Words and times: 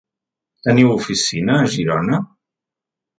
Teniu 0.67 0.93
oficina 0.93 1.57
a 1.57 1.67
Girona? 1.73 2.23